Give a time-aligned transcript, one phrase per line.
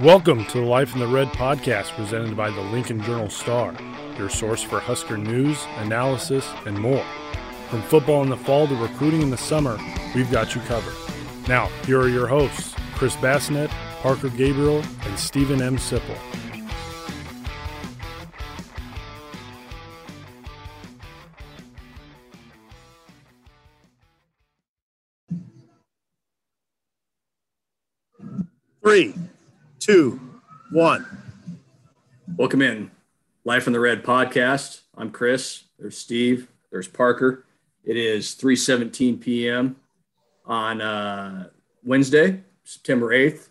[0.00, 3.74] Welcome to the Life in the Red podcast presented by the Lincoln Journal Star,
[4.16, 7.04] your source for Husker news, analysis, and more.
[7.68, 9.78] From football in the fall to recruiting in the summer,
[10.14, 10.94] we've got you covered.
[11.48, 13.68] Now, here are your hosts, Chris Basnett,
[14.00, 15.76] Parker Gabriel, and Steven M.
[15.76, 16.16] Sipple.
[28.82, 29.14] Three,
[29.90, 30.20] two,
[30.70, 31.04] one.
[32.36, 32.92] Welcome in.
[33.44, 34.82] Life in the Red podcast.
[34.96, 35.64] I'm Chris.
[35.80, 36.46] There's Steve.
[36.70, 37.44] There's Parker.
[37.82, 39.74] It is 3:17 p.m.
[40.46, 41.48] on uh,
[41.82, 43.48] Wednesday, September 8th,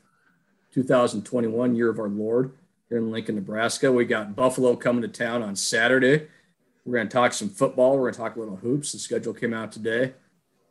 [0.73, 2.53] 2021, year of our Lord,
[2.87, 3.91] here in Lincoln, Nebraska.
[3.91, 6.25] We got Buffalo coming to town on Saturday.
[6.85, 7.97] We're going to talk some football.
[7.97, 8.93] We're going to talk a little hoops.
[8.93, 10.13] The schedule came out today.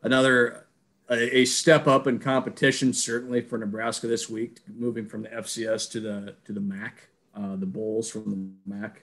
[0.02, 0.64] Another
[1.10, 5.90] a, a step up in competition, certainly for Nebraska this week, moving from the FCS
[5.92, 8.30] to the to the MAC, uh, the Bulls from
[8.66, 9.02] the MAC.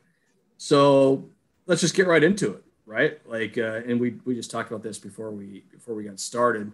[0.58, 1.26] So
[1.66, 3.20] let's just get right into it, right?
[3.28, 6.72] Like, uh, and we we just talked about this before we before we got started.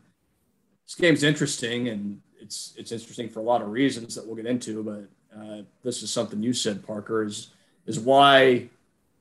[0.86, 4.46] This game's interesting, and it's it's interesting for a lot of reasons that we'll get
[4.46, 4.84] into.
[4.84, 7.50] But uh, this is something you said, Parker, is
[7.86, 8.68] is why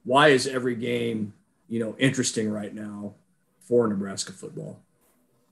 [0.05, 1.35] why is every game
[1.69, 3.15] you know interesting right now
[3.61, 4.81] for Nebraska football?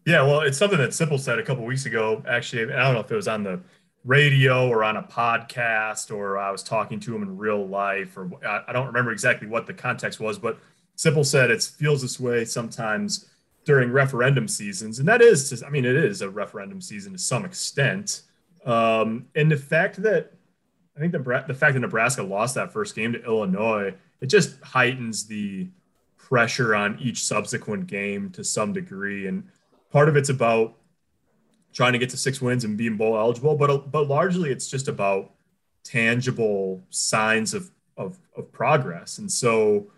[0.09, 2.23] Yeah, well, it's something that Sipple said a couple weeks ago.
[2.27, 3.61] Actually, I don't know if it was on the
[4.07, 8.31] radio or on a podcast or I was talking to him in real life, or
[8.43, 10.59] I don't remember exactly what the context was, but
[10.97, 13.29] Sipple said it feels this way sometimes
[13.67, 17.45] during referendum seasons, and that is, I mean, it is a referendum season to some
[17.45, 18.23] extent.
[18.65, 20.33] Um, and the fact that
[20.97, 23.93] I think the the fact that Nebraska lost that first game to Illinois,
[24.23, 25.69] it just heightens the
[26.17, 29.45] pressure on each subsequent game to some degree, and
[29.91, 30.75] part of it's about
[31.73, 34.89] trying to get to six wins and being bowl eligible, but but largely it's just
[34.89, 35.33] about
[35.85, 39.19] tangible signs of of, of progress.
[39.19, 39.89] And so,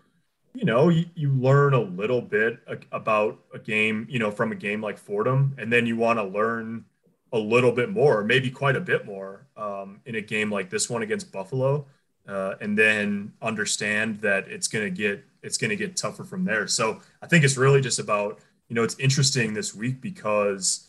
[0.53, 2.59] you know, you, you learn a little bit
[2.91, 6.23] about a game, you know, from a game like Fordham, and then you want to
[6.23, 6.83] learn
[7.31, 10.89] a little bit more, maybe quite a bit more, um, in a game like this
[10.89, 11.85] one against Buffalo,
[12.27, 16.43] uh, and then understand that it's going to get it's going to get tougher from
[16.43, 16.67] there.
[16.67, 18.39] So I think it's really just about
[18.71, 20.87] you know, it's interesting this week because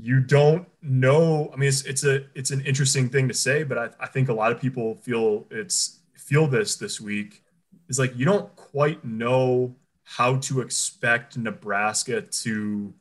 [0.00, 1.50] you don't know.
[1.52, 4.30] I mean, it's it's a it's an interesting thing to say, but I, I think
[4.30, 7.44] a lot of people feel it's feel this this week
[7.90, 12.94] is like you don't quite know how to expect Nebraska to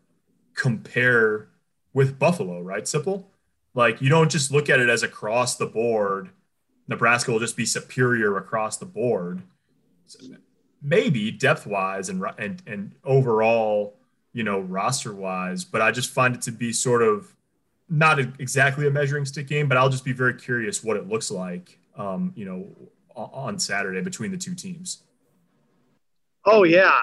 [0.56, 1.48] compare
[1.94, 2.84] with Buffalo, right?
[2.84, 3.28] Sipple.
[3.74, 6.32] Like you don't just look at it as across the board.
[6.90, 9.42] Nebraska will just be superior across the board
[10.82, 13.96] maybe depth wise and and and overall,
[14.34, 15.64] you know, roster wise.
[15.64, 17.36] But I just find it to be sort of
[17.90, 19.68] not exactly a measuring stick game.
[19.68, 22.68] But I'll just be very curious what it looks like, um, you know,
[23.16, 25.04] on Saturday between the two teams.
[26.46, 27.00] Oh yeah,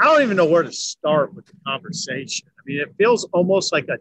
[0.00, 2.48] I don't even know where to start with the conversation.
[2.58, 3.98] I mean, it feels almost like a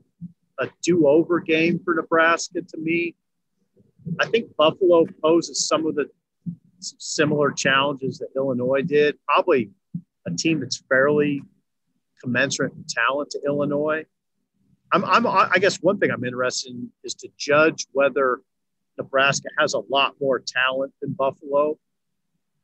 [0.61, 3.15] a do-over game for Nebraska to me.
[4.19, 6.05] I think Buffalo poses some of the
[6.81, 9.17] similar challenges that Illinois did.
[9.27, 9.71] Probably
[10.25, 11.43] a team that's fairly
[12.21, 14.05] commensurate in talent to Illinois.
[14.91, 18.41] I'm, I'm, I guess one thing I'm interested in is to judge whether
[18.97, 21.77] Nebraska has a lot more talent than Buffalo.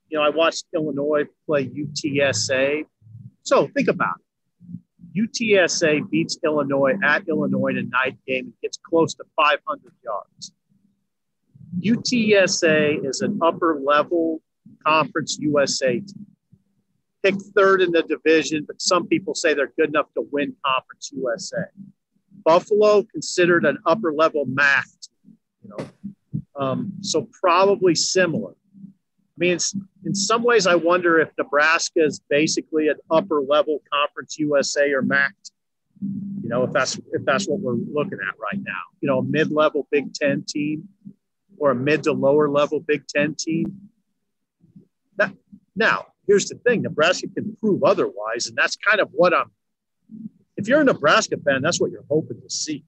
[0.09, 2.85] You know, I watched Illinois play UTSA.
[3.43, 4.27] So think about it.
[5.17, 10.51] UTSA beats Illinois at Illinois in a night game and gets close to 500 yards.
[11.87, 14.41] UTSA is an upper level
[14.85, 16.25] conference USA team.
[17.23, 21.11] Picked third in the division, but some people say they're good enough to win Conference
[21.13, 21.65] USA.
[22.45, 25.89] Buffalo considered an upper level MAC team, you know,
[26.55, 28.51] um, so probably similar.
[28.51, 29.57] I mean,
[30.05, 35.01] in some ways, I wonder if Nebraska is basically an upper level Conference USA or
[35.01, 35.33] MAC.
[36.01, 38.81] You know, if that's if that's what we're looking at right now.
[39.01, 40.87] You know, mid level Big Ten team
[41.57, 43.89] or a mid to lower level Big Ten team.
[45.17, 45.33] That,
[45.75, 49.51] now, here's the thing Nebraska can prove otherwise, and that's kind of what I'm.
[50.55, 52.83] If you're a Nebraska fan, that's what you're hoping to see,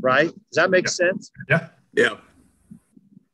[0.00, 0.26] right?
[0.26, 0.90] Does that make yeah.
[0.90, 1.30] sense?
[1.48, 1.68] Yeah.
[1.94, 2.10] Yeah.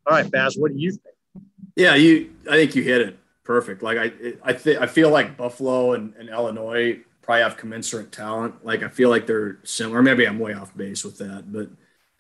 [0.07, 1.47] All right, Baz, what do you think?
[1.77, 2.33] Yeah, you.
[2.49, 3.83] I think you hit it perfect.
[3.83, 4.13] Like I,
[4.43, 8.65] I think I feel like Buffalo and, and Illinois probably have commensurate talent.
[8.65, 10.03] Like I feel like they're similar.
[10.03, 11.69] Maybe I'm way off base with that, but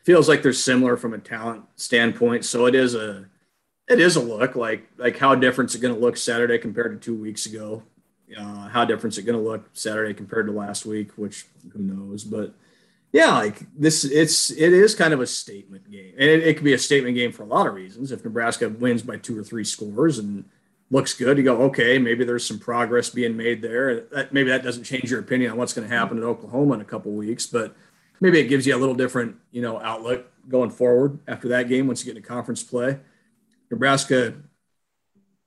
[0.02, 2.44] feels like they're similar from a talent standpoint.
[2.44, 3.26] So it is a
[3.88, 6.92] it is a look like like how different is it going to look Saturday compared
[6.92, 7.82] to two weeks ago?
[8.36, 11.10] Uh, how different is it going to look Saturday compared to last week?
[11.12, 12.24] Which who knows?
[12.24, 12.54] But
[13.12, 16.64] yeah, like this, it's it is kind of a statement game, and it, it could
[16.64, 18.12] be a statement game for a lot of reasons.
[18.12, 20.44] If Nebraska wins by two or three scores and
[20.92, 24.00] looks good, you go, okay, maybe there's some progress being made there.
[24.12, 26.80] That, maybe that doesn't change your opinion on what's going to happen at Oklahoma in
[26.80, 27.74] a couple weeks, but
[28.20, 31.86] maybe it gives you a little different, you know, outlook going forward after that game
[31.86, 32.98] once you get into conference play.
[33.70, 34.34] Nebraska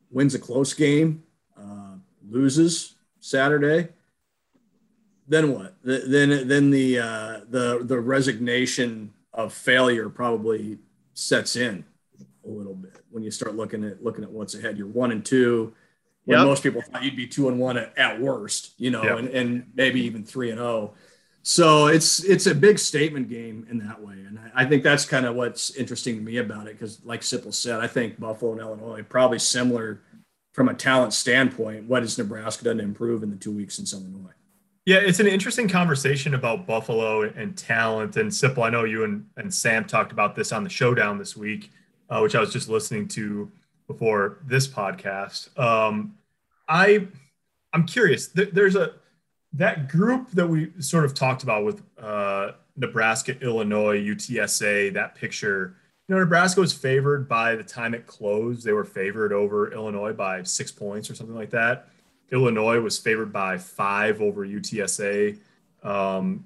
[0.09, 1.23] wins a close game,
[1.57, 1.95] uh,
[2.29, 3.89] loses Saturday
[5.27, 5.75] then what?
[5.83, 10.77] Then then the uh, the the resignation of failure probably
[11.13, 11.85] sets in
[12.45, 14.77] a little bit when you start looking at looking at what's ahead.
[14.77, 15.73] You're one and two.
[16.25, 16.47] When yep.
[16.47, 19.19] most people thought you'd be two and one at, at worst, you know, yep.
[19.19, 20.93] and, and maybe even three and oh.
[21.45, 25.25] So it's it's a big statement game in that way, and I, think that's kind
[25.25, 26.79] of what's interesting to me about it.
[26.79, 29.99] Because, like Sipple said, I think Buffalo and Illinois probably similar
[30.53, 31.83] from a talent standpoint.
[31.83, 34.31] What has Nebraska done to improve in the two weeks in Illinois?
[34.85, 38.15] Yeah, it's an interesting conversation about Buffalo and talent.
[38.15, 41.35] And Sipple, I know you and, and Sam talked about this on the showdown this
[41.35, 41.71] week,
[42.09, 43.51] uh, which I was just listening to
[43.87, 45.57] before this podcast.
[45.59, 46.17] Um,
[46.69, 47.07] I
[47.73, 48.27] I'm curious.
[48.27, 48.93] there's a
[49.53, 54.93] that group that we sort of talked about with uh, Nebraska, Illinois, UTSA.
[54.93, 55.75] That picture.
[56.07, 58.65] You know, Nebraska was favored by the time it closed.
[58.65, 61.87] They were favored over Illinois by six points or something like that.
[62.31, 65.37] Illinois was favored by five over UTSA.
[65.81, 66.45] Um,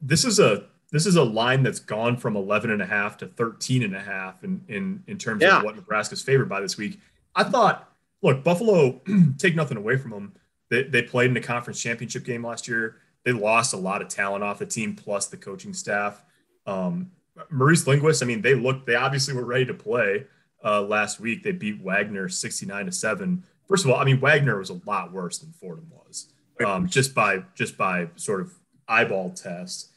[0.00, 3.26] this is a this is a line that's gone from 11 and a half to
[3.26, 5.58] 13 and a half in in, in terms yeah.
[5.58, 6.98] of what Nebraska's favored by this week.
[7.34, 7.92] I thought,
[8.22, 9.00] look, Buffalo
[9.38, 10.34] take nothing away from them.
[10.72, 12.96] They, they played in the conference championship game last year.
[13.24, 16.24] They lost a lot of talent off the team plus the coaching staff.
[16.66, 17.10] Um,
[17.50, 20.24] Maurice Linguist, I mean, they looked, they obviously were ready to play
[20.64, 21.42] uh, last week.
[21.42, 23.44] They beat Wagner 69 to seven.
[23.68, 26.32] First of all, I mean Wagner was a lot worse than Fordham was,
[26.64, 28.52] um, just by just by sort of
[28.88, 29.90] eyeball test.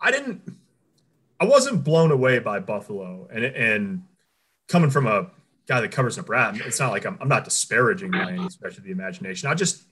[0.00, 0.42] I didn't,
[1.38, 4.02] I wasn't blown away by Buffalo, and and
[4.68, 5.30] coming from a
[5.66, 8.90] guy that covers Nebraska, it's not like I'm, I'm not disparaging by stretch of the
[8.90, 9.48] imagination.
[9.48, 9.84] I just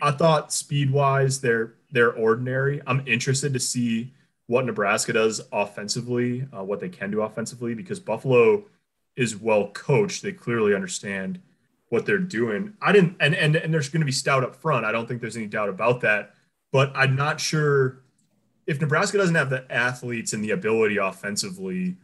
[0.00, 2.82] I thought speed wise they're they're ordinary.
[2.86, 4.12] I'm interested to see
[4.46, 8.64] what Nebraska does offensively, uh, what they can do offensively, because Buffalo
[9.16, 10.22] is well coached.
[10.22, 11.40] They clearly understand
[11.88, 12.74] what they're doing.
[12.80, 14.84] I didn't, and and and there's going to be stout up front.
[14.84, 16.34] I don't think there's any doubt about that.
[16.72, 18.02] But I'm not sure
[18.66, 21.96] if Nebraska doesn't have the athletes and the ability offensively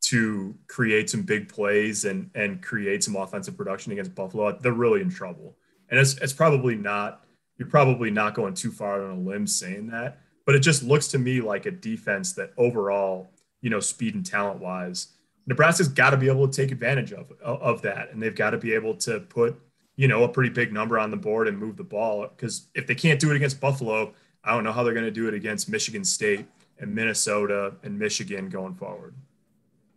[0.00, 5.00] to create some big plays and and create some offensive production against Buffalo, they're really
[5.00, 5.56] in trouble.
[5.90, 7.24] And it's it's probably not
[7.56, 11.08] you're probably not going too far on a limb saying that, but it just looks
[11.08, 13.30] to me like a defense that overall,
[13.60, 15.08] you know, speed and talent wise
[15.48, 18.58] Nebraska's got to be able to take advantage of of that, and they've got to
[18.58, 19.58] be able to put
[19.96, 22.28] you know a pretty big number on the board and move the ball.
[22.28, 24.12] Because if they can't do it against Buffalo,
[24.44, 26.46] I don't know how they're going to do it against Michigan State
[26.78, 29.14] and Minnesota and Michigan going forward.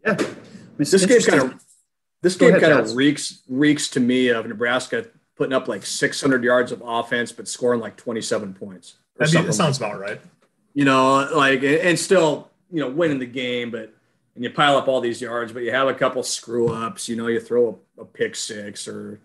[0.05, 0.17] Yeah,
[0.77, 1.63] this game kind of
[2.21, 6.71] this game kind of reeks reeks to me of Nebraska putting up like 600 yards
[6.71, 8.95] of offense but scoring like 27 points.
[9.17, 10.21] That sounds like about right.
[10.73, 13.93] You know, like and still you know winning the game, but
[14.35, 17.09] and you pile up all these yards, but you have a couple screw ups.
[17.09, 19.19] You know, you throw a, a, pick six, or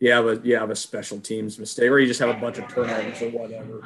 [0.00, 2.58] you have a you have a special teams mistake, or you just have a bunch
[2.58, 3.82] of turnovers or whatever,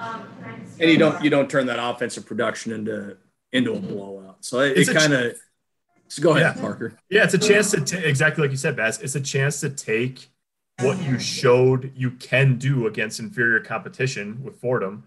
[0.78, 3.16] and you don't you don't turn that offensive production into
[3.52, 4.44] into a blowout.
[4.44, 5.38] So it, it kind of.
[6.10, 6.60] So go ahead, yeah.
[6.60, 6.92] Parker.
[7.08, 9.00] Yeah, it's a chance to t- exactly like you said, Baz.
[9.00, 10.28] It's a chance to take
[10.80, 15.04] what you showed you can do against inferior competition with Fordham,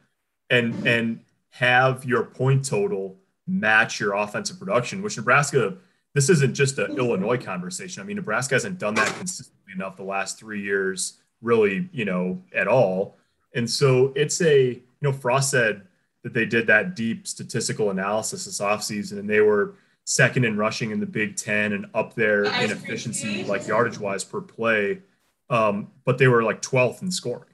[0.49, 1.19] and and
[1.49, 5.75] have your point total match your offensive production, which Nebraska,
[6.13, 8.01] this isn't just an Illinois conversation.
[8.01, 12.41] I mean, Nebraska hasn't done that consistently enough the last three years, really, you know,
[12.55, 13.17] at all.
[13.53, 15.81] And so it's a, you know, Frost said
[16.23, 20.91] that they did that deep statistical analysis this offseason and they were second in rushing
[20.91, 25.01] in the Big Ten and up there in efficiency, like yardage wise per play.
[25.49, 27.53] Um, but they were like 12th in scoring.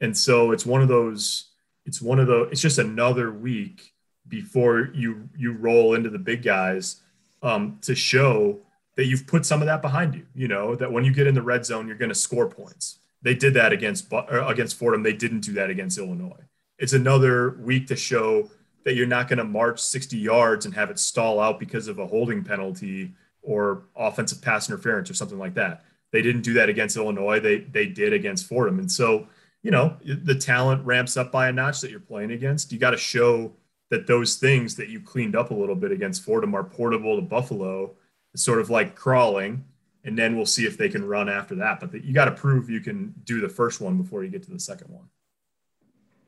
[0.00, 1.50] And so it's one of those,
[1.84, 3.94] it's one of the, it's just another week
[4.28, 7.00] before you you roll into the big guys
[7.42, 8.58] um, to show
[8.96, 10.26] that you've put some of that behind you.
[10.34, 12.98] You know that when you get in the red zone, you're going to score points.
[13.22, 15.02] They did that against against Fordham.
[15.02, 16.44] They didn't do that against Illinois.
[16.78, 18.50] It's another week to show
[18.86, 21.98] that you're not going to march 60 yards and have it stall out because of
[21.98, 23.12] a holding penalty
[23.42, 25.84] or offensive pass interference or something like that.
[26.12, 27.40] They didn't do that against Illinois.
[27.40, 29.26] They they did against Fordham, and so
[29.64, 32.70] you know the talent ramps up by a notch that you're playing against.
[32.70, 33.52] You got to show
[33.90, 37.22] that those things that you cleaned up a little bit against Fordham are portable to
[37.22, 37.96] Buffalo.
[38.34, 39.64] It's sort of like crawling,
[40.04, 41.80] and then we'll see if they can run after that.
[41.80, 44.44] But the, you got to prove you can do the first one before you get
[44.44, 45.08] to the second one.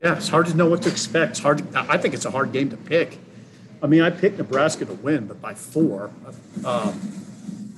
[0.03, 1.33] Yeah, it's hard to know what to expect.
[1.33, 1.59] It's hard.
[1.59, 3.19] To, I think it's a hard game to pick.
[3.83, 6.11] I mean, I picked Nebraska to win, but by four.
[6.65, 7.19] Um,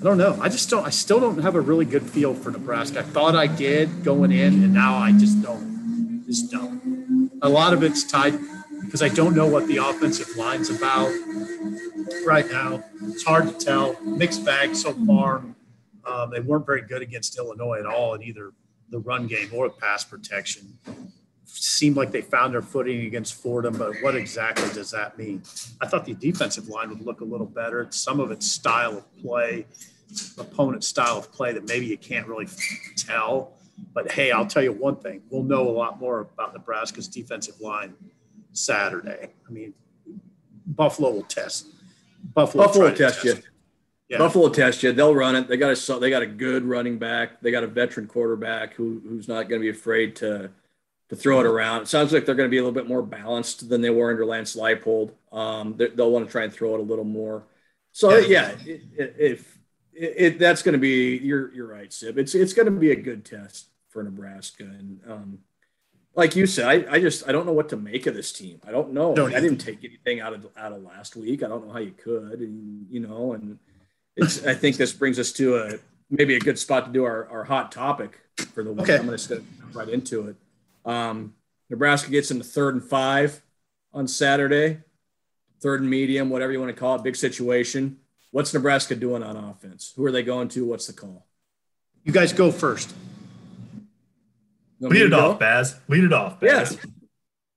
[0.00, 0.38] I don't know.
[0.40, 0.86] I just don't.
[0.86, 3.00] I still don't have a really good feel for Nebraska.
[3.00, 6.24] I thought I did going in, and now I just don't.
[6.26, 7.30] Just don't.
[7.42, 8.38] A lot of it's tied
[8.82, 11.12] because I don't know what the offensive line's about
[12.26, 12.82] right now.
[13.04, 14.00] It's hard to tell.
[14.02, 15.42] Mixed bag so far.
[16.04, 18.52] Um, they weren't very good against Illinois at all in either
[18.90, 20.78] the run game or the pass protection.
[21.52, 25.42] Seemed like they found their footing against Fordham, but what exactly does that mean?
[25.80, 27.86] I thought the defensive line would look a little better.
[27.90, 29.66] Some of its style of play,
[30.38, 32.48] opponent style of play that maybe you can't really
[32.96, 33.52] tell.
[33.92, 37.60] But hey, I'll tell you one thing: we'll know a lot more about Nebraska's defensive
[37.60, 37.94] line
[38.52, 39.30] Saturday.
[39.48, 39.74] I mean,
[40.66, 41.66] Buffalo will test.
[42.34, 43.42] Buffalo, Buffalo will test, test you.
[44.08, 44.18] Yeah.
[44.18, 44.92] Buffalo will test you.
[44.92, 45.48] They'll run it.
[45.48, 47.40] They got a they got a good running back.
[47.40, 50.50] They got a veteran quarterback who who's not going to be afraid to
[51.10, 51.82] to throw it around.
[51.82, 54.10] It sounds like they're going to be a little bit more balanced than they were
[54.10, 55.10] under Lance Leipold.
[55.32, 57.44] Um, they'll want to try and throw it a little more.
[57.92, 59.58] So yeah, if
[59.92, 62.16] it, it, that's going to be you're you're right, Sip.
[62.16, 65.38] It's it's going to be a good test for Nebraska, and um,
[66.14, 68.60] like you said, I, I just I don't know what to make of this team.
[68.64, 69.12] I don't know.
[69.14, 71.42] Don't I didn't take anything out of out of last week.
[71.42, 73.58] I don't know how you could, and you know, and
[74.16, 75.72] it's I think this brings us to a
[76.08, 78.20] maybe a good spot to do our, our hot topic
[78.54, 78.82] for the week.
[78.82, 78.98] Okay.
[78.98, 80.36] I'm going to get right into it.
[80.84, 81.34] Um,
[81.68, 83.42] Nebraska gets into third and five
[83.92, 84.78] on Saturday,
[85.60, 87.98] third and medium, whatever you want to call it, big situation.
[88.30, 89.92] What's Nebraska doing on offense?
[89.96, 90.64] Who are they going to?
[90.64, 91.26] What's the call?
[92.04, 92.94] You guys go first.
[94.80, 95.78] Lead it off, Baz.
[95.88, 96.72] Lead it off, Baz.
[96.72, 96.90] Yeah.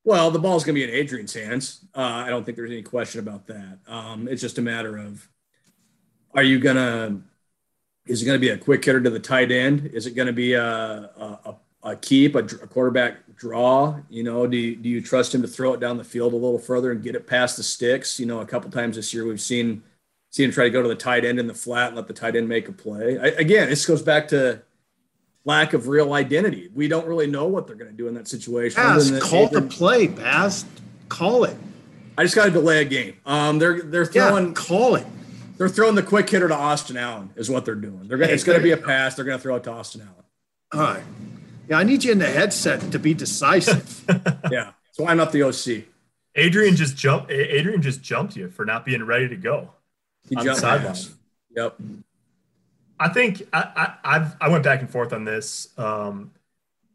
[0.03, 1.85] Well, the ball's going to be in Adrian's hands.
[1.95, 3.79] Uh, I don't think there's any question about that.
[3.87, 5.27] Um, it's just a matter of
[6.35, 7.21] are you going to,
[8.05, 9.91] is it going to be a quick hitter to the tight end?
[9.93, 11.55] Is it going to be a, a, a
[12.01, 13.99] keep, a, a, quarterback draw?
[14.09, 16.37] You know, do you, do you trust him to throw it down the field a
[16.37, 18.19] little further and get it past the sticks?
[18.19, 19.83] You know, a couple times this year we've seen
[20.29, 22.13] seen him try to go to the tight end in the flat and let the
[22.13, 23.19] tight end make a play.
[23.19, 24.61] I, again, this goes back to
[25.45, 26.69] lack of real identity.
[26.73, 28.81] We don't really know what they're going to do in that situation.
[28.81, 30.65] Baz, call the play, Baz.
[31.09, 31.57] Call it.
[32.17, 33.17] I just got to delay a game.
[33.25, 34.47] Um, they're they're throwing.
[34.47, 35.05] Yeah, call it.
[35.57, 38.07] They're throwing the quick hitter to Austin Allen is what they're doing.
[38.07, 39.15] They're gonna, hey, it's going to be a pass.
[39.15, 40.23] They're going to throw it to Austin Allen.
[40.73, 41.03] All right.
[41.69, 44.03] Yeah, I need you in the headset to be decisive.
[44.51, 44.71] yeah.
[44.91, 45.85] So I'm not the OC.
[46.35, 47.31] Adrian just jumped.
[47.31, 49.69] Adrian just jumped you for not being ready to go.
[50.27, 51.15] He jumped sidelines.
[51.55, 51.77] Yep.
[52.99, 55.67] I think I, I have I went back and forth on this.
[55.77, 56.31] Um,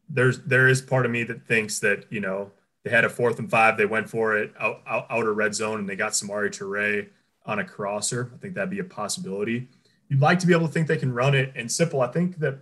[0.08, 2.50] there's there is part of me that thinks that you know
[2.84, 5.80] they had a fourth and five, they went for it out, out outer red zone,
[5.80, 7.08] and they got Samori Toure
[7.44, 8.30] on a crosser.
[8.34, 9.68] I think that'd be a possibility.
[10.08, 11.52] You'd like to be able to think they can run it.
[11.54, 12.58] And Sipple, I think that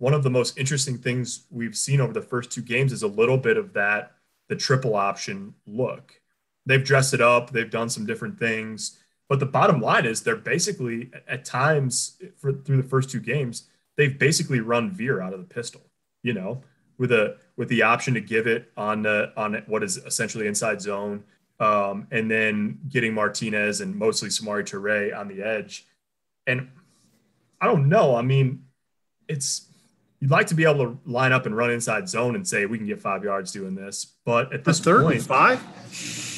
[0.00, 3.06] one of the most interesting things we've seen over the first two games is a
[3.06, 4.12] little bit of that
[4.48, 6.18] the triple option look.
[6.64, 7.50] They've dressed it up.
[7.50, 8.98] They've done some different things.
[9.28, 13.68] But the bottom line is they're basically at times for, through the first two games,
[13.96, 15.82] they've basically run veer out of the pistol,
[16.22, 16.62] you know,
[16.96, 20.80] with a with the option to give it on the on what is essentially inside
[20.80, 21.22] zone,
[21.60, 25.86] um, and then getting Martinez and mostly Samori Toure on the edge.
[26.46, 26.70] And
[27.60, 28.16] I don't know.
[28.16, 28.64] I mean,
[29.28, 29.69] it's
[30.20, 32.78] you'd like to be able to line up and run inside zone and say we
[32.78, 35.62] can get five yards doing this, but at this third point, five,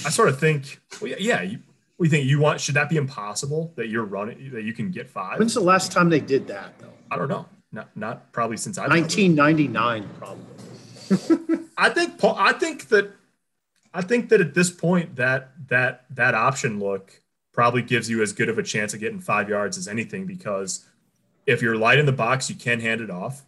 [0.07, 1.59] I sort of think, well, yeah, yeah you,
[1.99, 5.09] we think you want should that be impossible that you're running that you can get
[5.09, 5.39] five?
[5.39, 6.93] When's the last time they did that though?
[7.11, 7.47] I don't know.
[7.71, 11.67] Not not probably since I 1999 probably.
[11.77, 13.13] I think I think that
[13.95, 17.21] I think that at this point that that that option look
[17.53, 20.87] probably gives you as good of a chance of getting five yards as anything because
[21.47, 23.43] if you're light in the box, you can hand it off,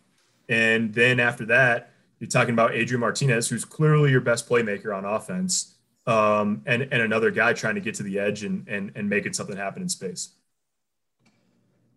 [0.48, 5.04] and then after that, you're talking about Adrian Martinez, who's clearly your best playmaker on
[5.04, 5.74] offense
[6.06, 9.26] um, and and another guy trying to get to the edge and and and make
[9.26, 10.30] it something happen in space.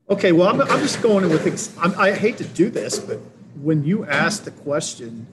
[0.09, 1.77] Okay, well, I'm, I'm just going with.
[1.81, 3.19] I'm, I hate to do this, but
[3.61, 5.27] when you asked the question,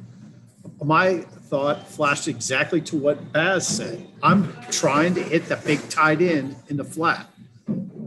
[0.83, 4.07] my thought flashed exactly to what Baz said.
[4.23, 7.29] I'm trying to hit the big tight end in the flat.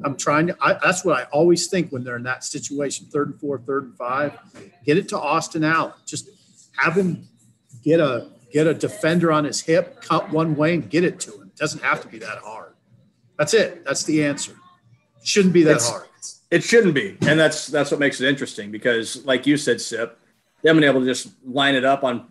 [0.04, 0.58] I'm trying to.
[0.62, 3.84] I, that's what I always think when they're in that situation: third and four, third
[3.86, 4.38] and five.
[4.86, 5.94] Get it to Austin Allen.
[6.06, 6.30] Just
[6.78, 7.28] have him
[7.84, 11.34] get a get a defender on his hip, cut one way, and get it to
[11.34, 11.48] him.
[11.48, 12.74] It doesn't have to be that hard.
[13.38, 13.86] That's it.
[13.86, 14.54] That's the answer.
[15.22, 16.08] It shouldn't be that it's, hard.
[16.50, 20.20] It shouldn't be, and that's that's what makes it interesting because, like you said, Sip,
[20.64, 22.28] them being able to just line it up on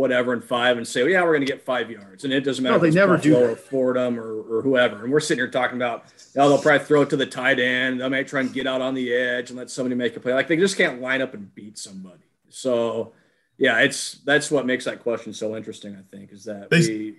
[0.00, 2.40] whatever in five and say, well, yeah, we're going to get five yards, and it
[2.40, 2.76] doesn't matter.
[2.76, 3.52] No, they never Buffalo do.
[3.52, 6.04] Or Fordham or, or whoever, and we're sitting here talking about,
[6.38, 8.00] oh, they'll probably throw it to the tight end.
[8.00, 10.32] They might try and get out on the edge and let somebody make a play.
[10.32, 12.24] Like they just can't line up and beat somebody.
[12.48, 13.12] So
[13.58, 15.94] yeah, it's that's what makes that question so interesting.
[15.94, 17.16] I think is that they, we.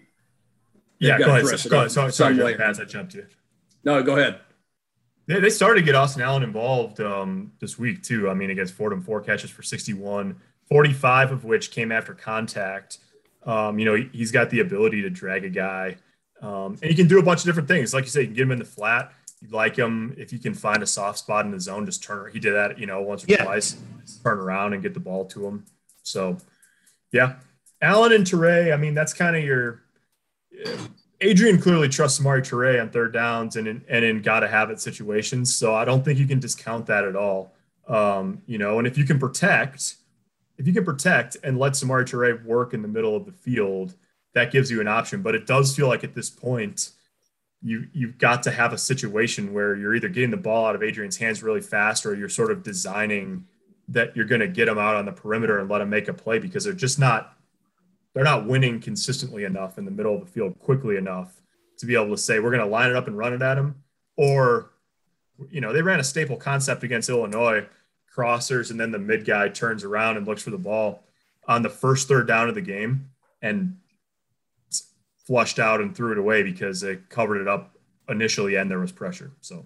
[0.98, 1.70] Yeah, go ahead.
[1.70, 1.92] Go ahead.
[1.92, 3.28] Sorry, sorry, Baz, I jumped you.
[3.84, 4.40] No, go ahead.
[5.28, 8.30] They, they started to get Austin Allen involved um, this week, too.
[8.30, 10.40] I mean, against Fordham, four catches for 61,
[10.72, 13.00] 45 of which came after contact.
[13.46, 15.98] Um, you know, he, he's got the ability to drag a guy,
[16.42, 17.94] um, and he can do a bunch of different things.
[17.94, 19.12] Like you say, you can get him in the flat.
[19.42, 22.32] You like him if you can find a soft spot in the zone, just turn.
[22.32, 23.44] He did that, you know, once or Yeah.
[23.44, 23.75] twice.
[24.24, 25.66] Turn around and get the ball to him.
[26.04, 26.38] So,
[27.12, 27.36] yeah,
[27.82, 28.74] Allen and Toure.
[28.74, 29.82] I mean, that's kind of your.
[31.20, 34.80] Adrian clearly trusts Amari Toure on third downs and in, and in gotta have it
[34.80, 35.54] situations.
[35.54, 37.54] So I don't think you can discount that at all.
[37.88, 39.96] Um, you know, and if you can protect,
[40.58, 43.96] if you can protect and let Samori Toure work in the middle of the field,
[44.34, 45.22] that gives you an option.
[45.22, 46.91] But it does feel like at this point,
[47.62, 50.84] you you've got to have a situation where you're either getting the ball out of
[50.84, 53.46] Adrian's hands really fast, or you're sort of designing
[53.88, 56.13] that you're going to get him out on the perimeter and let him make a
[56.13, 57.38] play because they're just not
[58.13, 61.41] they're not winning consistently enough in the middle of the field quickly enough
[61.77, 63.58] to be able to say we're going to line it up and run it at
[63.58, 63.75] him,
[64.17, 64.72] or
[65.50, 67.65] you know they ran a staple concept against Illinois
[68.15, 71.03] crossers and then the mid guy turns around and looks for the ball
[71.48, 73.10] on the first third down of the game
[73.41, 73.77] and
[75.25, 77.75] flushed out and threw it away because they covered it up
[78.10, 79.32] initially and there was pressure.
[79.41, 79.65] So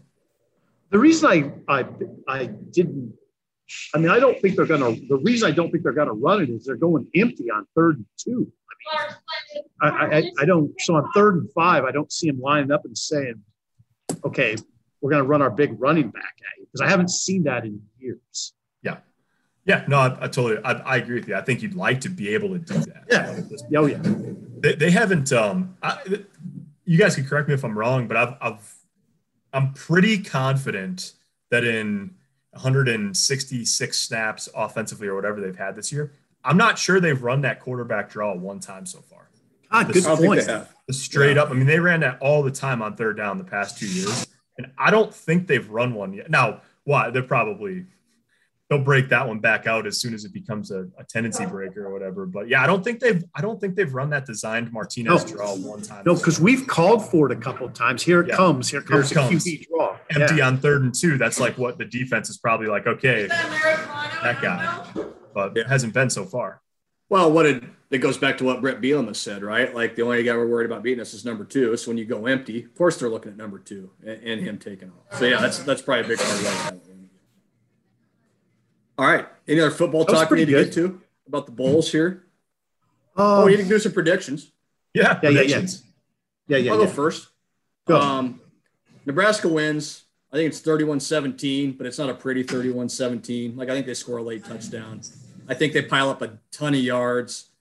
[0.91, 1.27] The reason
[1.67, 1.85] I, I,
[2.27, 3.13] I didn't,
[3.95, 6.43] I mean, I don't think they're to, the reason I don't think they're to run
[6.43, 8.51] it is they're going empty on third and two.
[9.81, 12.71] I, I, I- I don't, so on third and five, I don't see them lining
[12.71, 13.41] up and saying,
[14.23, 14.55] okay,
[15.05, 17.63] we're going to run our big running back at you because I haven't seen that
[17.63, 18.53] in years.
[18.81, 18.97] yeah,
[19.63, 21.35] Yeah, no, I, I totally, I, I agree with you.
[21.35, 23.03] I think you'd like to be able to do that.
[23.07, 23.79] Yeah.
[23.79, 23.99] Oh, yeah.
[24.01, 25.99] They, they haven't, um, I,
[26.85, 28.75] you guys can correct me if I'm wrong, but I've, I've,
[29.53, 31.13] I'm pretty confident
[31.51, 32.15] that in
[32.53, 37.59] 166 snaps offensively or whatever they've had this year, I'm not sure they've run that
[37.59, 39.29] quarterback draw one time so far.
[39.71, 40.47] God, I good point.
[40.87, 41.51] The straight up.
[41.51, 44.25] I mean, they ran that all the time on third down the past two years,
[44.57, 46.29] and I don't think they've run one yet.
[46.29, 47.09] Now, why?
[47.09, 47.85] They're probably
[48.69, 51.49] they'll break that one back out as soon as it becomes a, a tendency oh.
[51.49, 52.25] breaker or whatever.
[52.25, 55.37] But yeah, I don't think they've I don't think they've run that designed Martinez No.
[55.37, 56.03] draw one time.
[56.05, 58.01] No, because we've called for it a couple of times.
[58.01, 58.35] Here it Yeah.
[58.35, 58.69] comes.
[58.69, 59.45] Here comes Here it the comes.
[59.45, 59.97] QB draw.
[60.09, 60.47] empty Yeah.
[60.47, 61.17] on third and two.
[61.17, 62.87] That's like what the defense is probably like.
[62.87, 64.85] Okay, that guy,
[65.33, 66.61] but it hasn't been so far.
[67.09, 67.63] Well, what it
[67.95, 69.73] it goes back to what Brett Bielema said, right?
[69.73, 71.75] Like the only guy we're worried about beating us is number two.
[71.77, 74.57] So when you go empty, of course they're looking at number two and, and him
[74.57, 75.17] taking off.
[75.17, 76.75] So yeah, that's that's probably a big part of that.
[78.97, 79.27] All right.
[79.47, 82.25] Any other football talk we need pretty to get to about the bowls here?
[83.17, 84.51] Oh, Oh, we need to do some predictions.
[84.93, 85.65] Yeah, Yeah, yeah, yeah.
[86.47, 87.29] yeah, yeah, I'll go first.
[87.85, 87.97] Go.
[87.99, 88.41] Um,
[89.05, 90.03] Nebraska wins.
[90.31, 93.55] I think it's 31 17, but it's not a pretty 31 17.
[93.55, 94.99] Like, I think they score a late touchdown.
[95.47, 97.51] I think they pile up a ton of yards,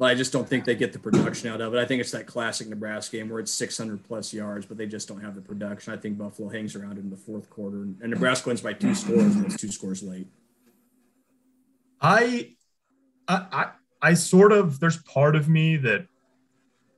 [0.00, 1.78] but I just don't think they get the production out of it.
[1.78, 5.06] I think it's that classic Nebraska game where it's 600 plus yards, but they just
[5.06, 5.92] don't have the production.
[5.92, 9.36] I think Buffalo hangs around in the fourth quarter, and Nebraska wins by two scores,
[9.36, 10.26] and it's two scores late.
[12.00, 12.54] I,
[13.28, 16.06] I, I, I sort of there's part of me that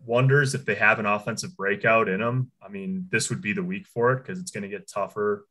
[0.06, 2.52] wonders if they have an offensive breakout in them.
[2.64, 5.48] I mean, this would be the week for it because it's going to get tougher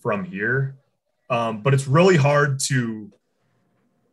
[0.00, 0.76] from here.
[1.28, 3.10] Um, but it's really hard to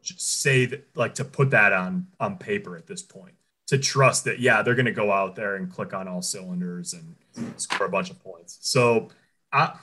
[0.01, 3.33] just say that, like, to put that on on paper at this point.
[3.67, 6.93] To trust that, yeah, they're going to go out there and click on all cylinders
[6.93, 7.15] and
[7.59, 8.57] score a bunch of points.
[8.61, 9.09] So,
[9.53, 9.73] I,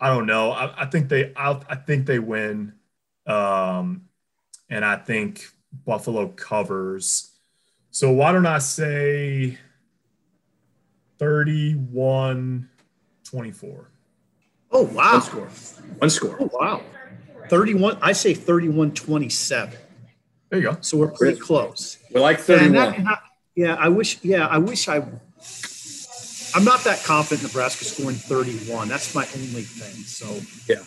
[0.00, 0.50] I don't know.
[0.52, 2.72] I, I think they, I, I think they win.
[3.26, 4.08] Um,
[4.68, 5.46] and I think
[5.84, 7.30] Buffalo covers.
[7.90, 9.58] So why don't I say
[11.18, 12.68] 31
[13.22, 13.90] 24?
[14.72, 15.12] Oh, wow.
[15.12, 15.46] One score.
[15.98, 16.36] One score.
[16.40, 16.82] Oh, wow.
[17.48, 17.98] 31.
[18.02, 19.78] I say 31 27.
[20.50, 20.76] There you go.
[20.80, 21.98] So we're pretty close.
[22.10, 22.72] We're like And 31.
[22.74, 23.18] that- and I-
[23.54, 24.18] yeah, I wish.
[24.22, 24.96] Yeah, I wish I.
[26.54, 28.88] I'm not that confident Nebraska scoring 31.
[28.88, 30.04] That's my only thing.
[30.04, 30.26] So
[30.68, 30.82] Yeah.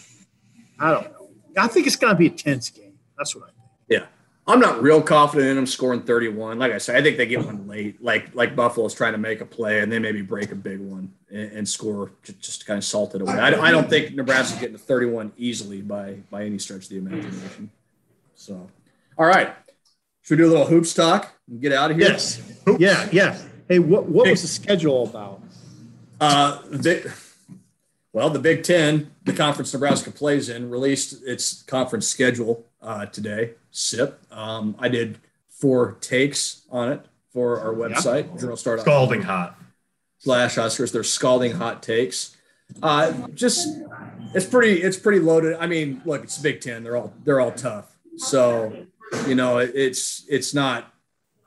[0.80, 1.30] I don't know.
[1.58, 2.94] I think it's going to be a tense game.
[3.18, 3.58] That's what I think.
[3.90, 4.06] Yeah.
[4.48, 6.60] I'm not real confident in them scoring 31.
[6.60, 8.04] Like I said, I think they get one late.
[8.04, 11.12] Like like Buffalo's trying to make a play and they maybe break a big one
[11.32, 13.34] and, and score just, just to kind of salt it away.
[13.34, 16.90] I, don't- I don't think Nebraska's getting to 31 easily by by any stretch of
[16.90, 17.72] the imagination.
[18.36, 18.70] So,
[19.18, 19.54] all right.
[20.22, 22.08] Should we do a little hoops talk and get out of here?
[22.10, 22.42] Yes.
[22.80, 23.08] Yeah.
[23.12, 23.38] Yeah.
[23.68, 25.42] Hey, what what was the schedule about?
[26.22, 27.12] Uh, the,
[28.14, 33.56] well, the Big Ten, the conference Nebraska plays in, released its conference schedule uh, today.
[33.72, 34.22] SIP.
[34.32, 35.20] Um, I did
[35.50, 38.78] four takes on it for our website, Journal Star.
[38.80, 39.58] Scalding hot.
[40.20, 40.92] slash Huskers.
[40.92, 42.38] They're scalding hot takes.
[42.82, 43.68] Uh, just
[44.34, 45.58] it's pretty it's pretty loaded.
[45.60, 46.84] I mean, look, it's Big Ten.
[46.84, 47.96] They're all they're all tough.
[48.18, 48.86] So
[49.28, 50.94] you know it, it's it's not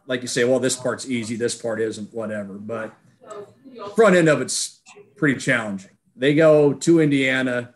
[0.07, 2.55] like you say, well, this part's easy, this part isn't, whatever.
[2.55, 2.94] But
[3.94, 4.81] front end of it's
[5.16, 5.90] pretty challenging.
[6.16, 7.74] They go to Indiana,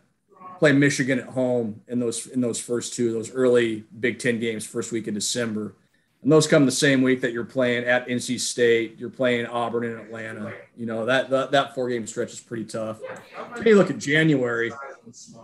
[0.63, 4.65] play Michigan at home in those in those first two, those early Big Ten games,
[4.65, 5.75] first week of December.
[6.21, 9.83] And those come the same week that you're playing at NC State, you're playing Auburn
[9.83, 10.53] in Atlanta.
[10.77, 13.01] You know, that that, that four game stretch is pretty tough.
[13.55, 14.71] Then you look at January.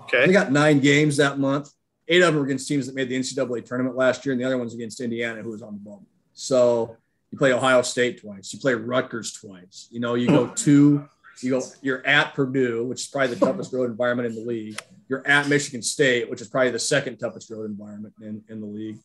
[0.03, 0.25] Okay.
[0.25, 1.69] They got nine games that month.
[2.08, 4.45] Eight of them were against teams that made the NCAA tournament last year, and the
[4.45, 6.08] other one's against Indiana, who was on the bubble.
[6.32, 6.95] So
[7.29, 9.89] you play Ohio State twice, you play Rutgers twice.
[9.91, 11.10] You know, you go to
[11.41, 14.79] you go you're at Purdue, which is probably the toughest road environment in the league.
[15.10, 18.67] You're at Michigan State, which is probably the second toughest road environment in, in the
[18.67, 19.00] league.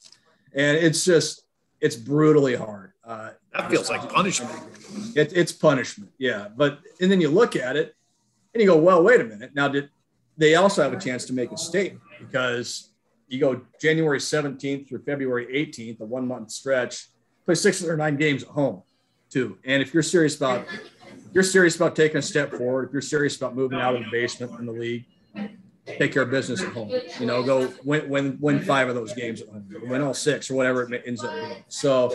[0.55, 1.43] And it's just
[1.81, 2.93] it's brutally hard.
[3.05, 4.55] Uh, that feels like punishment.
[5.17, 6.49] It, it's punishment, yeah.
[6.55, 7.95] But and then you look at it
[8.53, 9.53] and you go, well, wait a minute.
[9.55, 9.89] Now, did
[10.37, 12.91] they also have a chance to make a statement because
[13.29, 17.09] you go January 17th through February 18th, a one month stretch,
[17.45, 18.83] play six or nine games at home,
[19.31, 19.59] too.
[19.65, 23.03] And if you're serious about if you're serious about taking a step forward, if you're
[23.03, 25.05] serious about moving out of the basement in the league,
[25.87, 26.91] take care of business at home.
[27.21, 29.43] You know, go win win win five of those games
[29.83, 31.65] win all six or whatever it ends up being.
[31.69, 32.13] So,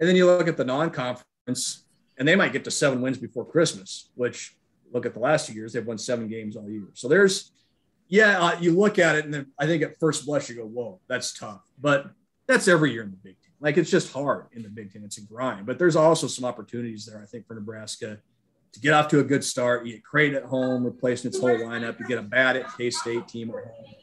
[0.00, 1.84] and then you look at the non-conference,
[2.18, 4.10] and they might get to seven wins before Christmas.
[4.14, 4.56] Which
[4.92, 6.88] look at the last two years, they've won seven games all year.
[6.94, 7.52] So there's,
[8.08, 10.66] yeah, uh, you look at it, and then I think at first blush you go,
[10.66, 11.62] whoa, that's tough.
[11.80, 12.10] But
[12.46, 13.52] that's every year in the Big Ten.
[13.60, 15.02] Like it's just hard in the Big Ten.
[15.04, 15.66] It's a grind.
[15.66, 18.18] But there's also some opportunities there, I think, for Nebraska
[18.74, 19.86] to get off to a good start.
[19.86, 21.98] You get Creighton at home, replacing its whole lineup.
[21.98, 23.94] You get a bad at K State team at home.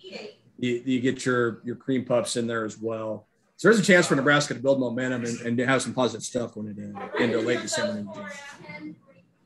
[0.57, 3.27] You, you, get your your cream puffs in there as well.
[3.57, 6.23] So there's a chance for Nebraska to build momentum and, and to have some positive
[6.23, 8.95] stuff going into, into late December and.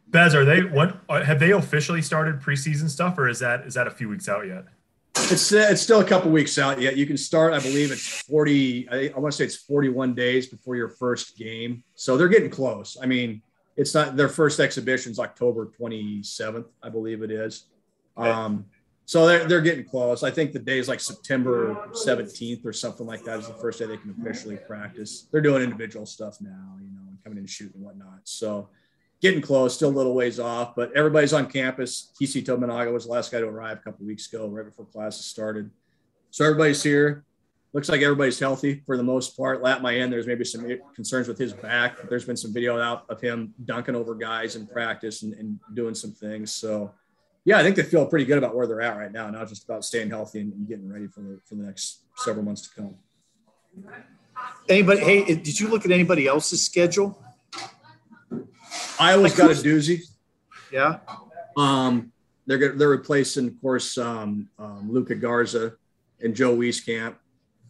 [0.07, 3.87] Baz, are they what have they officially started preseason stuff, or is that is that
[3.87, 4.65] a few weeks out yet?
[5.17, 6.95] It's uh, it's still a couple weeks out yet.
[6.95, 8.89] You can start, I believe it's 40.
[8.89, 12.49] I, I want to say it's 41 days before your first game, so they're getting
[12.49, 12.95] close.
[13.01, 13.41] I mean,
[13.77, 17.65] it's not their first exhibition's October 27th, I believe it is.
[18.15, 18.65] Um,
[19.05, 20.23] so they're, they're getting close.
[20.23, 23.79] I think the day is like September 17th or something like that is the first
[23.79, 25.27] day they can officially practice.
[25.31, 28.21] They're doing individual stuff now, you know, and coming in and shooting and whatnot.
[28.23, 28.69] So
[29.21, 32.11] getting close, still a little ways off, but everybody's on campus.
[32.19, 35.25] Keisei Tominaga was the last guy to arrive a couple weeks ago, right before classes
[35.25, 35.69] started.
[36.31, 37.25] So everybody's here
[37.75, 39.61] looks like everybody's healthy for the most part.
[39.61, 41.97] Lat Mayen, there's maybe some concerns with his back.
[42.07, 45.93] There's been some video out of him dunking over guys in practice and, and, doing
[45.93, 46.55] some things.
[46.55, 46.93] So,
[47.43, 49.65] yeah, I think they feel pretty good about where they're at right now, not just
[49.65, 52.81] about staying healthy and, and getting ready for the, for the next several months to
[52.81, 52.95] come.
[54.69, 55.01] Anybody?
[55.01, 57.21] Hey, did you look at anybody else's schedule?
[58.97, 59.99] Iowa's got a doozy.
[60.71, 60.99] Yeah.
[61.57, 62.13] Um,
[62.47, 65.73] they're they're replacing, of course, um, um, Luka Garza
[66.21, 67.15] and Joe Wieskamp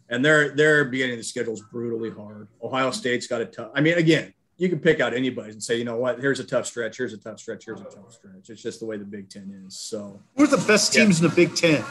[0.08, 2.48] and their their beginning the schedule is brutally hard.
[2.62, 3.70] Ohio State's got a tough.
[3.74, 6.44] I mean, again, you can pick out anybody and say, you know what, here's a
[6.44, 8.48] tough stretch, here's a tough stretch, here's a tough stretch.
[8.48, 9.78] It's just the way the Big Ten is.
[9.78, 11.26] So, who are the best teams yeah.
[11.26, 11.84] in the Big Ten?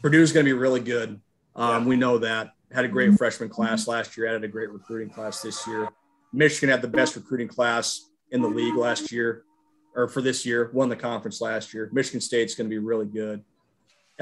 [0.00, 1.20] Purdue's going to be really good.
[1.54, 2.52] Um, we know that.
[2.72, 4.26] Had a great freshman class last year.
[4.26, 5.88] Added a great recruiting class this year.
[6.32, 9.44] Michigan had the best recruiting class in the league last year,
[9.94, 10.70] or for this year.
[10.72, 11.90] Won the conference last year.
[11.92, 13.44] Michigan State's going to be really good.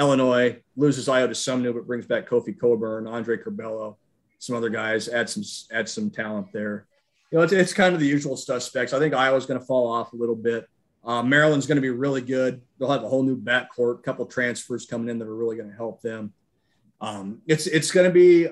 [0.00, 3.96] Illinois loses Ayo Dosunmu, but brings back Kofi Cockburn, Andre Curbelo,
[4.38, 6.86] some other guys, add some add some talent there.
[7.30, 8.92] You know, it's, it's kind of the usual suspects.
[8.92, 10.66] I think Iowa's going to fall off a little bit.
[11.04, 12.60] Uh, Maryland's going to be really good.
[12.78, 15.70] They'll have a whole new backcourt, a couple transfers coming in that are really going
[15.70, 16.32] to help them.
[17.00, 18.48] Um, it's it's going to be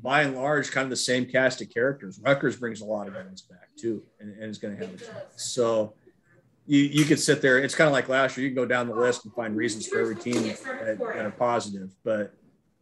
[0.00, 2.20] by and large kind of the same cast of characters.
[2.20, 5.38] Rutgers brings a lot of guys back too, and, and is going to have a.
[5.38, 5.94] So
[6.68, 7.58] you, you could sit there.
[7.58, 8.46] It's kind of like last year.
[8.46, 11.30] You can go down the list and find reasons for every team that, that are
[11.30, 11.90] positive.
[12.04, 12.32] But at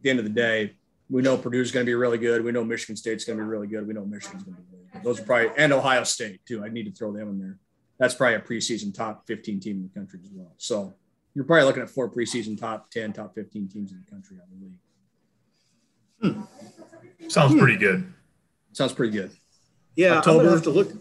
[0.01, 0.75] the end of the day,
[1.09, 2.43] we know Purdue's going to be really good.
[2.43, 3.87] We know Michigan State's going to be really good.
[3.87, 5.03] We know Michigan's going to be really good.
[5.03, 6.65] Those are probably, and Ohio State too.
[6.65, 7.57] I need to throw them in there.
[7.97, 10.53] That's probably a preseason top 15 team in the country as well.
[10.57, 10.93] So
[11.33, 14.47] you're probably looking at four preseason top 10, top 15 teams in the country out
[14.51, 14.59] of
[16.19, 16.45] the league.
[17.19, 17.29] Hmm.
[17.29, 18.13] Sounds pretty good.
[18.73, 19.31] Sounds pretty good.
[19.95, 20.91] Yeah, October, I'm gonna have to look.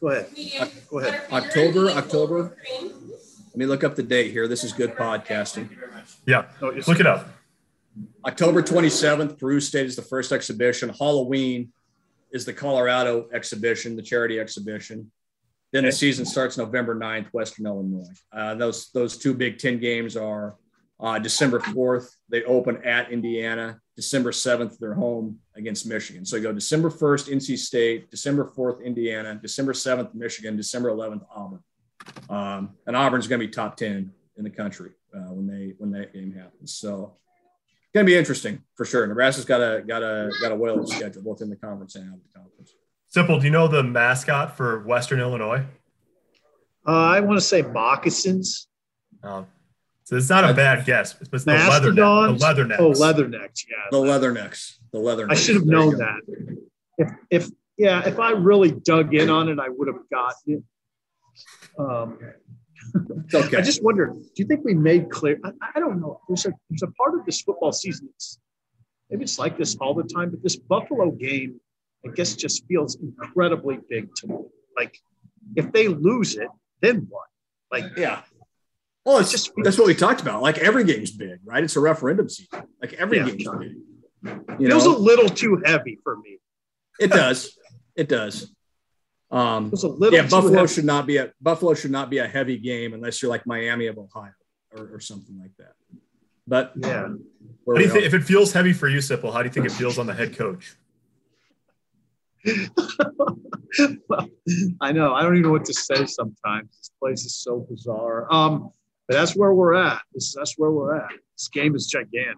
[0.00, 0.70] Go ahead.
[0.90, 1.22] Go ahead.
[1.32, 2.56] October, October.
[2.70, 4.46] Let me look up the date here.
[4.46, 5.70] This is good podcasting.
[6.26, 7.28] Yeah, look it up.
[8.26, 10.90] October 27th, Peru State is the first exhibition.
[10.90, 11.72] Halloween
[12.30, 15.10] is the Colorado exhibition, the charity exhibition.
[15.72, 18.04] Then the season starts November 9th, Western Illinois.
[18.32, 20.56] Uh, those those two Big Ten games are
[21.00, 22.08] uh, December 4th.
[22.28, 23.80] They open at Indiana.
[23.96, 26.24] December 7th, they're home against Michigan.
[26.26, 31.24] So you go December 1st, NC State, December 4th, Indiana, December 7th, Michigan, December 11th,
[31.34, 31.60] Auburn.
[32.28, 35.90] Um, and Auburn's going to be top 10 in the country uh, when they when
[35.92, 36.74] that game happens.
[36.74, 37.16] So
[37.72, 39.06] it's going to be interesting for sure.
[39.06, 42.16] Nebraska's got a got a got a well schedule both in the conference and out
[42.16, 42.74] of the conference.
[43.14, 43.40] Sipple.
[43.40, 45.64] Do you know the mascot for Western Illinois?
[46.86, 48.68] Uh, I want to say moccasins.
[49.22, 49.46] Um,
[50.06, 51.14] so it's not a bad guess.
[51.14, 52.38] But It's the leatherneck.
[52.38, 52.76] The leathernecks.
[52.78, 53.64] Oh, leathernecks.
[53.68, 53.76] Yeah.
[53.90, 54.78] The leathernecks.
[54.92, 55.30] The leathernecks.
[55.32, 56.20] I should have known that.
[56.96, 60.62] If, if, yeah, if I really dug in on it, I would have gotten it.
[61.76, 62.18] Um,
[63.34, 63.56] okay.
[63.56, 65.40] I just wonder, do you think we made clear?
[65.42, 66.20] I, I, don't know.
[66.28, 68.08] There's a, there's a part of this football season.
[68.14, 68.38] It's,
[69.10, 71.60] maybe it's like this all the time, but this Buffalo game,
[72.06, 74.36] I guess, just feels incredibly big to me.
[74.76, 74.96] Like,
[75.56, 76.48] if they lose it,
[76.80, 77.26] then what?
[77.72, 78.22] Like, yeah.
[79.06, 80.42] Well, it's just that's what we talked about.
[80.42, 81.62] Like every game's big, right?
[81.62, 82.64] It's a referendum season.
[82.82, 83.76] Like every yeah, game's big.
[84.58, 84.96] You feels know?
[84.96, 86.40] a little too heavy for me.
[86.98, 87.56] It does.
[87.94, 88.52] It does.
[89.30, 90.74] Um, it a little yeah, Buffalo heavy.
[90.74, 93.86] should not be a Buffalo should not be a heavy game unless you're like Miami
[93.86, 94.32] of Ohio
[94.76, 95.74] or, or something like that.
[96.48, 99.44] But yeah, how do you think, if it feels heavy for you, Sipple, how do
[99.44, 100.74] you think it feels on the head coach?
[104.08, 104.28] well,
[104.80, 105.14] I know.
[105.14, 106.76] I don't even know what to say sometimes.
[106.76, 108.32] This place is so bizarre.
[108.32, 108.72] Um,
[109.08, 110.02] but that's where we're at.
[110.12, 111.12] This, that's where we're at.
[111.36, 112.36] This game is gigantic.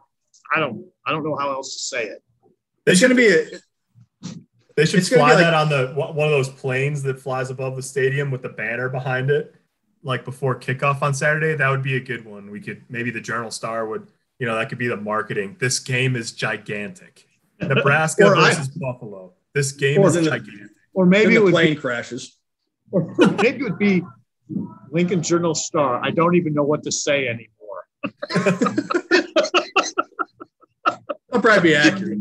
[0.54, 2.22] I don't I don't know how else to say it.
[2.84, 3.46] There's going to be a.
[4.76, 7.82] They should fly like, that on the one of those planes that flies above the
[7.82, 9.54] stadium with the banner behind it,
[10.04, 11.54] like before kickoff on Saturday.
[11.54, 12.50] That would be a good one.
[12.50, 14.06] We could maybe the Journal Star would,
[14.38, 15.56] you know, that could be the marketing.
[15.58, 17.26] This game is gigantic.
[17.60, 19.32] Nebraska versus I, Buffalo.
[19.52, 20.70] This game is gigantic.
[20.94, 22.34] or maybe it would plane be, crashes.
[22.90, 24.02] Or maybe it would be
[24.90, 26.00] Lincoln Journal Star.
[26.02, 27.86] I don't even know what to say anymore.
[31.28, 32.18] That'll probably be accurate.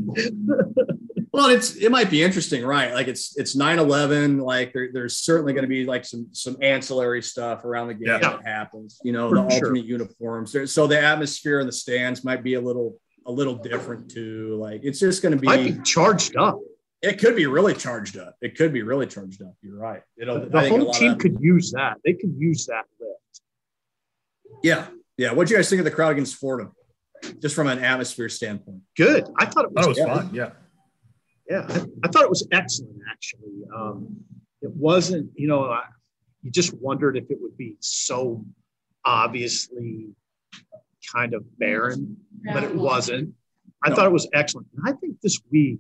[1.31, 2.93] well, it's it might be interesting, right?
[2.93, 7.21] Like it's it's 9-11, like there, there's certainly going to be like some some ancillary
[7.21, 8.17] stuff around the game yeah.
[8.17, 8.99] that happens.
[9.03, 9.67] You know, For the sure.
[9.67, 10.55] alternate uniforms.
[10.71, 14.57] So the atmosphere in the stands might be a little a little different too.
[14.59, 16.59] Like it's just going to be, be charged up.
[17.01, 18.35] It could be really charged up.
[18.41, 19.53] It could be really charged up.
[19.61, 20.01] You're right.
[20.19, 21.97] It'll, the, the whole team could use that.
[22.03, 23.41] They could use that lift.
[24.63, 24.87] Yeah.
[25.17, 25.33] Yeah.
[25.33, 26.71] What do you guys think of the crowd against Fordham?
[27.39, 28.81] Just from an atmosphere standpoint.
[28.95, 29.27] Good.
[29.37, 30.31] I thought it was, was fun.
[30.33, 30.51] Yeah.
[31.49, 31.65] Yeah.
[31.69, 33.63] I, I, thought it was excellent, actually.
[33.75, 34.17] Um,
[34.61, 35.83] it wasn't, you know, I,
[36.41, 38.43] you just wondered if it would be so
[39.05, 40.09] obviously
[41.13, 42.17] kind of barren,
[42.53, 43.33] but it wasn't.
[43.83, 43.95] I no.
[43.95, 44.67] thought it was excellent.
[44.75, 45.79] And I think this week,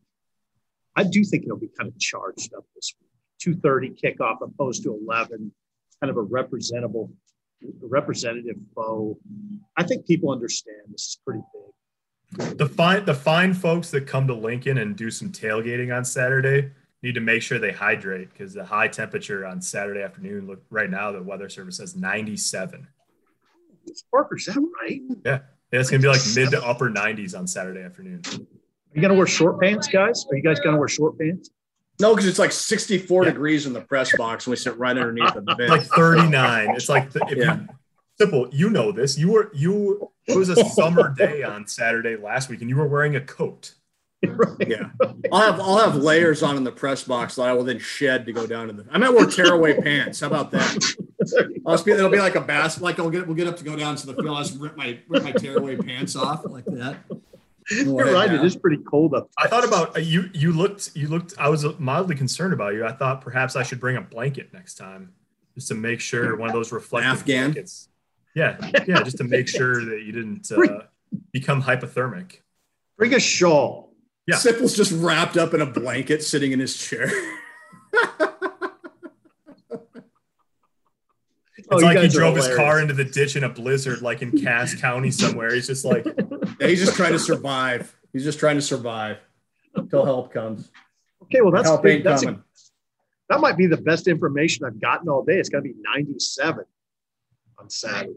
[0.97, 3.55] I do think it'll be kind of charged up this week.
[3.55, 5.51] 2.30 kickoff opposed to 11,
[6.01, 7.13] kind of a representable,
[7.81, 9.19] representative foe.
[9.77, 12.57] I think people understand this is pretty big.
[12.57, 16.71] The fine, the fine folks that come to Lincoln and do some tailgating on Saturday
[17.03, 20.89] need to make sure they hydrate because the high temperature on Saturday afternoon, look right
[20.89, 22.87] now, the weather service says 97.
[24.11, 25.01] Parker, is that right?
[25.23, 25.39] Yeah.
[25.71, 28.23] yeah it's going to be like mid to upper 90s on Saturday afternoon
[28.97, 30.25] you gonna wear short pants, guys?
[30.31, 31.51] Are you guys gonna wear short pants?
[31.99, 33.29] No, because it's like 64 yeah.
[33.29, 35.69] degrees in the press box and we sit right underneath the vent.
[35.69, 36.75] Like 39.
[36.75, 37.59] It's like the, if yeah.
[37.59, 37.67] you,
[38.19, 38.49] Sipple.
[38.51, 39.15] You know this.
[39.15, 40.11] You were you.
[40.25, 43.75] It was a summer day on Saturday last week, and you were wearing a coat.
[44.25, 44.67] Right.
[44.67, 44.89] Yeah,
[45.31, 48.25] I'll have I'll have layers on in the press box that I will then shed
[48.25, 48.85] to go down to the.
[48.89, 50.21] I might wear tearaway pants.
[50.21, 50.95] How about that?
[51.67, 52.81] I'll be, it'll be like a basket.
[52.81, 54.35] Like I'll get we'll get up to go down to the field.
[54.35, 56.97] I'll rip my rip my tearaway pants off like that.
[57.71, 58.31] You're right.
[58.31, 59.29] It is pretty cold up.
[59.37, 59.45] There.
[59.45, 60.29] I thought about uh, you.
[60.33, 60.91] You looked.
[60.95, 61.33] You looked.
[61.37, 62.85] I was mildly concerned about you.
[62.85, 65.13] I thought perhaps I should bring a blanket next time,
[65.55, 67.51] just to make sure one of those reflective Afghan.
[67.51, 67.89] blankets.
[68.35, 70.83] Yeah, yeah, just to make sure that you didn't uh,
[71.33, 72.41] become hypothermic.
[72.97, 73.93] Bring a shawl.
[74.27, 77.11] Yeah, Sipple's just wrapped up in a blanket, sitting in his chair.
[81.56, 84.31] It's oh, like he drove his car into the ditch in a blizzard, like in
[84.31, 85.53] Cass County somewhere.
[85.53, 86.05] He's just like,
[86.59, 87.95] yeah, he's just trying to survive.
[88.13, 89.17] He's just trying to survive
[89.75, 90.71] until help comes.
[91.23, 92.39] Okay, well that's big, that's a,
[93.29, 95.39] that might be the best information I've gotten all day.
[95.39, 96.63] It's going to be 97
[97.57, 98.13] on Saturday.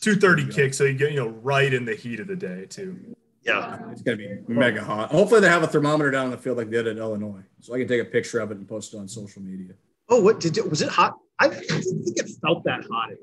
[0.00, 3.16] 230 kick, so you get you know right in the heat of the day too.
[3.42, 5.10] Yeah, it's going to be mega hot.
[5.10, 7.74] Hopefully, they have a thermometer down in the field like they did in Illinois, so
[7.74, 9.74] I can take a picture of it and post it on social media.
[10.08, 10.68] Oh, what did it?
[10.68, 11.16] Was it hot?
[11.42, 13.10] I didn't think it felt that hot.
[13.10, 13.18] It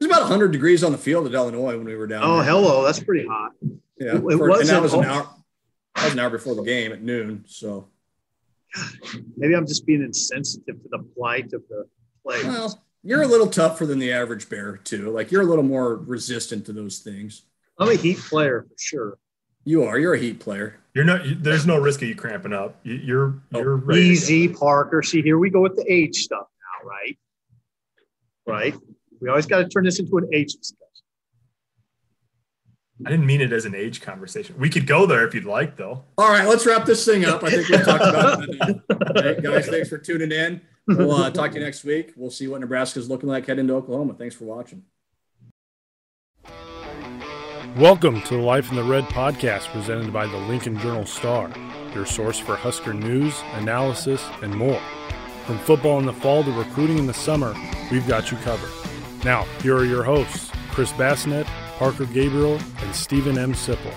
[0.00, 2.22] was about 100 degrees on the field at Illinois when we were down.
[2.24, 2.44] Oh, there.
[2.44, 3.52] hello, that's pretty hot.
[3.98, 5.28] Yeah, it, it for, and that was an hour.
[5.94, 7.44] That was an hour before the game at noon.
[7.46, 7.88] So
[9.36, 11.86] maybe I'm just being insensitive to the plight of the
[12.24, 12.44] players.
[12.44, 15.10] Well, you're a little tougher than the average bear too.
[15.10, 17.42] Like you're a little more resistant to those things.
[17.78, 19.18] I'm a heat player for sure.
[19.64, 19.98] You are.
[19.98, 20.76] You're a heat player.
[20.94, 21.22] You're not.
[21.24, 22.80] There's no risk of you cramping up.
[22.82, 23.34] You're.
[23.50, 25.02] You're oh, easy, Parker.
[25.02, 26.46] See, here we go with the age stuff
[26.82, 27.18] now, right?
[28.46, 28.74] Right?
[29.20, 30.78] We always got to turn this into an age discussion.
[33.04, 34.56] I didn't mean it as an age conversation.
[34.58, 36.04] We could go there if you'd like, though.
[36.18, 37.42] All right, let's wrap this thing up.
[37.42, 38.82] I think we've talked about it.
[39.36, 40.60] Hey, guys, thanks for tuning in.
[40.86, 42.12] We'll uh, talk to you next week.
[42.16, 44.14] We'll see what Nebraska's looking like heading to Oklahoma.
[44.14, 44.82] Thanks for watching.
[47.76, 51.50] Welcome to the Life in the Red podcast presented by the Lincoln Journal Star,
[51.94, 54.80] your source for Husker news, analysis, and more.
[55.46, 57.52] From football in the fall to recruiting in the summer,
[57.90, 58.70] we've got you covered.
[59.24, 61.46] Now, here are your hosts, Chris Basnett,
[61.78, 63.52] Parker Gabriel, and Steven M.
[63.52, 63.92] Sipple.